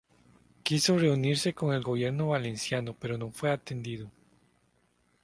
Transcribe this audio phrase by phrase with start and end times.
[0.63, 4.09] Quiso reunirse con el gobierno valenciano pero no fue atendido.